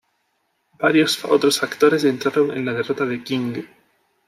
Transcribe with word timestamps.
Varios 0.79 1.23
otros 1.25 1.59
factores 1.59 2.03
entraron 2.05 2.49
en 2.53 2.65
la 2.65 2.73
derrota 2.73 3.05
de 3.05 3.23
King. 3.23 3.61